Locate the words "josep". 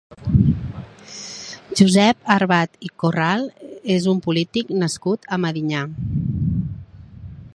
1.81-2.31